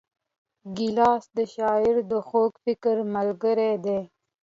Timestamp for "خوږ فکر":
2.27-2.95